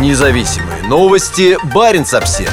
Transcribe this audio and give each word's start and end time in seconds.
Независимые 0.00 0.82
новости. 0.88 1.56
Барин 1.72 2.02
обсерва 2.02 2.50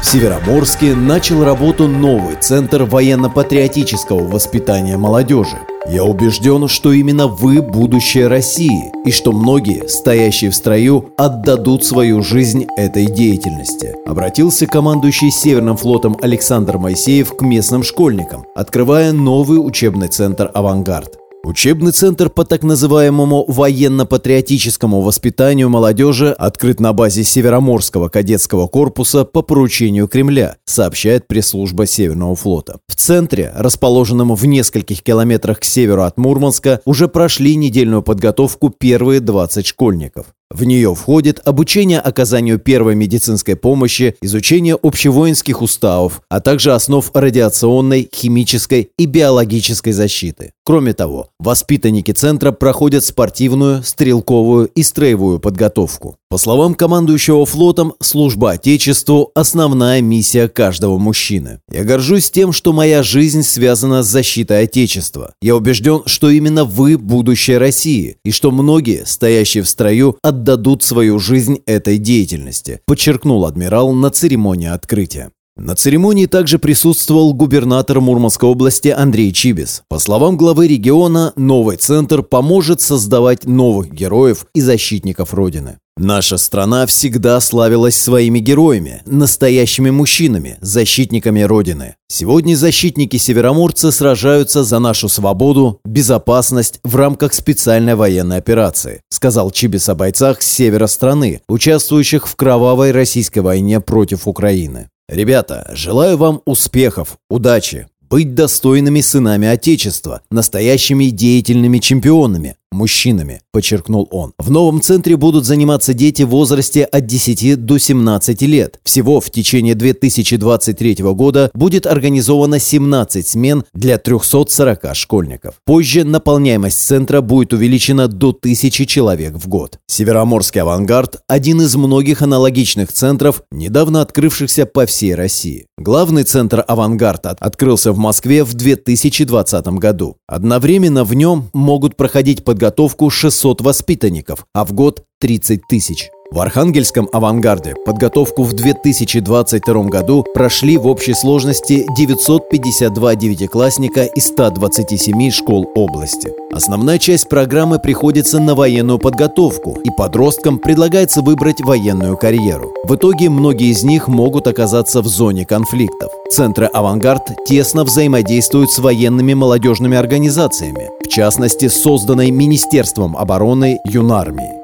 В 0.00 0.04
Североморске 0.04 0.96
начал 0.96 1.44
работу 1.44 1.86
новый 1.86 2.34
центр 2.34 2.82
военно-патриотического 2.82 4.26
воспитания 4.26 4.96
молодежи. 4.96 5.56
Я 5.88 6.02
убежден, 6.02 6.66
что 6.66 6.92
именно 6.92 7.28
вы 7.28 7.62
будущее 7.62 8.26
России, 8.26 8.90
и 9.04 9.12
что 9.12 9.30
многие, 9.30 9.88
стоящие 9.88 10.50
в 10.50 10.54
строю, 10.56 11.12
отдадут 11.16 11.84
свою 11.84 12.22
жизнь 12.22 12.66
этой 12.76 13.06
деятельности. 13.06 13.94
Обратился 14.04 14.66
командующий 14.66 15.30
Северным 15.30 15.76
флотом 15.76 16.16
Александр 16.20 16.78
Моисеев 16.78 17.36
к 17.36 17.42
местным 17.42 17.84
школьникам, 17.84 18.46
открывая 18.56 19.12
новый 19.12 19.64
учебный 19.64 20.08
центр 20.08 20.50
«Авангард». 20.54 21.23
Учебный 21.44 21.92
центр 21.92 22.30
по 22.30 22.46
так 22.46 22.62
называемому 22.62 23.44
военно-патриотическому 23.46 25.02
воспитанию 25.02 25.68
молодежи 25.68 26.30
открыт 26.30 26.80
на 26.80 26.94
базе 26.94 27.22
Североморского 27.22 28.08
кадетского 28.08 28.66
корпуса 28.66 29.26
по 29.26 29.42
поручению 29.42 30.08
Кремля, 30.08 30.56
сообщает 30.64 31.28
пресс-служба 31.28 31.86
Северного 31.86 32.34
флота. 32.34 32.78
В 32.88 32.96
центре, 32.96 33.52
расположенном 33.54 34.34
в 34.34 34.46
нескольких 34.46 35.02
километрах 35.02 35.60
к 35.60 35.64
северу 35.64 36.04
от 36.04 36.16
Мурманска, 36.16 36.80
уже 36.86 37.08
прошли 37.08 37.56
недельную 37.56 38.00
подготовку 38.00 38.70
первые 38.70 39.20
20 39.20 39.66
школьников. 39.66 40.28
В 40.50 40.64
нее 40.64 40.94
входит 40.94 41.40
обучение 41.44 42.00
оказанию 42.00 42.58
первой 42.58 42.94
медицинской 42.94 43.56
помощи, 43.56 44.14
изучение 44.20 44.78
общевоинских 44.80 45.62
уставов, 45.62 46.20
а 46.28 46.40
также 46.40 46.72
основ 46.74 47.10
радиационной, 47.14 48.08
химической 48.14 48.90
и 48.98 49.06
биологической 49.06 49.92
защиты. 49.92 50.52
Кроме 50.64 50.92
того, 50.92 51.30
воспитанники 51.38 52.12
центра 52.12 52.52
проходят 52.52 53.04
спортивную, 53.04 53.82
стрелковую 53.82 54.68
и 54.68 54.82
строевую 54.82 55.40
подготовку. 55.40 56.18
По 56.34 56.38
словам 56.38 56.74
командующего 56.74 57.46
флотом, 57.46 57.94
служба 58.00 58.50
Отечеству– 58.50 59.30
основная 59.36 60.00
миссия 60.00 60.48
каждого 60.48 60.98
мужчины. 60.98 61.60
Я 61.70 61.84
горжусь 61.84 62.28
тем, 62.28 62.50
что 62.50 62.72
моя 62.72 63.04
жизнь 63.04 63.44
связана 63.44 64.02
с 64.02 64.08
защитой 64.08 64.64
Отечества. 64.64 65.34
Я 65.40 65.54
убежден, 65.54 66.02
что 66.06 66.30
именно 66.30 66.64
вы– 66.64 66.98
будущее 66.98 67.58
России, 67.58 68.16
и 68.24 68.32
что 68.32 68.50
многие, 68.50 69.06
стоящие 69.06 69.62
в 69.62 69.68
строю, 69.68 70.18
отдадут 70.22 70.82
свою 70.82 71.20
жизнь 71.20 71.60
этой 71.66 71.98
деятельности, 71.98 72.80
подчеркнул 72.84 73.46
адмирал 73.46 73.92
на 73.92 74.10
церемонии 74.10 74.66
открытия. 74.66 75.30
На 75.56 75.76
церемонии 75.76 76.26
также 76.26 76.58
присутствовал 76.58 77.32
губернатор 77.32 78.00
Мурманской 78.00 78.48
области 78.48 78.88
Андрей 78.88 79.30
Чибис. 79.30 79.84
По 79.88 80.00
словам 80.00 80.36
главы 80.36 80.66
региона, 80.66 81.32
новый 81.36 81.76
центр 81.76 82.24
поможет 82.24 82.80
создавать 82.80 83.44
новых 83.44 83.92
героев 83.92 84.46
и 84.52 84.60
защитников 84.60 85.32
Родины. 85.32 85.78
Наша 85.96 86.38
страна 86.38 86.86
всегда 86.86 87.38
славилась 87.38 87.96
своими 87.96 88.40
героями, 88.40 89.02
настоящими 89.06 89.90
мужчинами, 89.90 90.58
защитниками 90.60 91.42
Родины. 91.42 91.94
Сегодня 92.08 92.56
защитники 92.56 93.16
североморцы 93.16 93.92
сражаются 93.92 94.64
за 94.64 94.80
нашу 94.80 95.08
свободу, 95.08 95.78
безопасность 95.84 96.80
в 96.82 96.96
рамках 96.96 97.32
специальной 97.32 97.94
военной 97.94 98.38
операции, 98.38 99.02
сказал 99.08 99.52
Чибис 99.52 99.88
о 99.88 99.94
бойцах 99.94 100.42
с 100.42 100.50
севера 100.50 100.88
страны, 100.88 101.42
участвующих 101.48 102.26
в 102.26 102.34
кровавой 102.34 102.90
российской 102.90 103.38
войне 103.38 103.78
против 103.78 104.26
Украины. 104.26 104.88
Ребята, 105.08 105.70
желаю 105.74 106.16
вам 106.16 106.42
успехов, 106.44 107.18
удачи, 107.30 107.86
быть 108.10 108.34
достойными 108.34 109.00
сынами 109.00 109.46
Отечества, 109.46 110.22
настоящими 110.30 111.06
деятельными 111.06 111.78
чемпионами, 111.78 112.56
мужчинами, 112.72 113.42
подчеркнул 113.54 114.08
он. 114.10 114.32
В 114.36 114.50
новом 114.50 114.80
центре 114.80 115.16
будут 115.16 115.44
заниматься 115.44 115.94
дети 115.94 116.24
в 116.24 116.30
возрасте 116.30 116.82
от 116.82 117.06
10 117.06 117.64
до 117.64 117.78
17 117.78 118.42
лет. 118.42 118.80
Всего 118.82 119.20
в 119.20 119.30
течение 119.30 119.76
2023 119.76 120.96
года 121.14 121.52
будет 121.54 121.86
организовано 121.86 122.58
17 122.58 123.28
смен 123.28 123.64
для 123.72 123.98
340 123.98 124.96
школьников. 124.96 125.54
Позже 125.64 126.02
наполняемость 126.02 126.84
центра 126.84 127.20
будет 127.20 127.52
увеличена 127.52 128.08
до 128.08 128.30
1000 128.30 128.86
человек 128.86 129.34
в 129.34 129.46
год. 129.46 129.78
Североморский 129.86 130.60
авангард– 130.60 131.18
один 131.28 131.60
из 131.60 131.76
многих 131.76 132.22
аналогичных 132.22 132.92
центров, 132.92 133.44
недавно 133.52 134.00
открывшихся 134.00 134.66
по 134.66 134.84
всей 134.84 135.14
России. 135.14 135.66
Главный 135.78 136.24
центр 136.24 136.64
«Авангард» 136.66 137.26
открылся 137.38 137.92
в 137.92 137.98
Москве 137.98 138.42
в 138.42 138.54
2020 138.54 139.66
году. 139.78 140.16
Одновременно 140.26 141.04
в 141.04 141.14
нем 141.14 141.50
могут 141.52 141.96
проходить 141.96 142.42
подготовку 142.42 143.10
600 143.10 143.43
500 143.44 143.60
воспитанников, 143.60 144.46
а 144.54 144.64
в 144.64 144.72
год 144.72 145.04
30 145.20 145.66
тысяч. 145.68 146.08
В 146.30 146.40
Архангельском 146.40 147.08
авангарде 147.12 147.74
подготовку 147.86 148.42
в 148.42 148.54
2022 148.54 149.84
году 149.84 150.24
прошли 150.34 150.76
в 150.78 150.86
общей 150.86 151.14
сложности 151.14 151.86
952 151.96 153.14
девятиклассника 153.14 154.04
из 154.04 154.26
127 154.28 155.30
школ 155.30 155.70
области. 155.76 156.32
Основная 156.52 156.98
часть 156.98 157.28
программы 157.28 157.78
приходится 157.78 158.40
на 158.40 158.54
военную 158.54 158.98
подготовку, 158.98 159.78
и 159.84 159.90
подросткам 159.90 160.58
предлагается 160.58 161.20
выбрать 161.20 161.60
военную 161.60 162.16
карьеру. 162.16 162.72
В 162.84 162.96
итоге 162.96 163.28
многие 163.28 163.70
из 163.70 163.84
них 163.84 164.08
могут 164.08 164.46
оказаться 164.46 165.02
в 165.02 165.06
зоне 165.06 165.44
конфликтов. 165.44 166.10
Центры 166.30 166.66
«Авангард» 166.66 167.44
тесно 167.46 167.84
взаимодействуют 167.84 168.70
с 168.70 168.78
военными 168.78 169.34
молодежными 169.34 169.96
организациями, 169.96 170.90
в 171.04 171.08
частности, 171.08 171.68
созданной 171.68 172.30
Министерством 172.30 173.16
обороны 173.16 173.78
Юнармии. 173.84 174.63